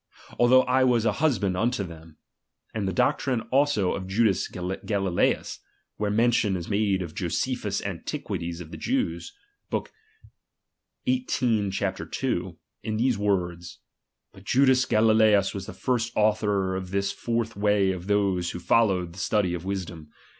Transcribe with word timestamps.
although 0.39 0.63
I 0.63 0.83
was 0.83 1.05
an 1.05 1.13
hushand 1.13 1.55
unto 1.55 1.83
them; 1.83 2.17
and 2.73 2.87
the 2.87 2.91
doctrine 2.91 3.41
also 3.51 3.93
of 3.93 4.07
Judas 4.07 4.49
Galilseus, 4.49 5.59
where 5.97 6.09
mention 6.09 6.57
is 6.57 6.67
made 6.67 7.03
in 7.03 7.07
Josephus' 7.13 7.81
Antiq. 7.81 8.61
of 8.61 8.69
tlie 8.71 8.79
Jews, 8.79 9.31
(Book 9.69 9.91
sviii. 11.05 11.71
chap. 11.71 11.99
2), 12.11 12.57
in 12.81 12.97
these 12.97 13.19
words: 13.19 13.77
Bat 14.33 14.43
Judas 14.43 14.85
Galilceus 14.87 15.53
was 15.53 15.67
the 15.67 15.71
first 15.71 16.11
author 16.15 16.75
of 16.75 16.89
this 16.89 17.11
fourth 17.11 17.55
way 17.55 17.91
of 17.91 18.07
those 18.07 18.49
who 18.49 18.59
followed 18.59 19.11
tlie 19.11 19.15
study 19.17 19.53
of 19.53 19.65
wisdom. 19.65 20.09